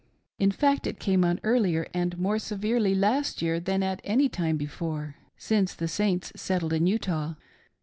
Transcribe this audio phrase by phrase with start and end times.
[0.39, 4.57] In fact, it came on earlier and more severely last year tfean at any time
[4.57, 7.35] before, since the Saints settled in Utah.